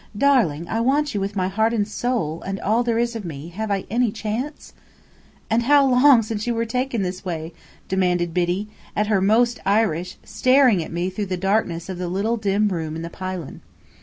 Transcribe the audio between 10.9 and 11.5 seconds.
me through the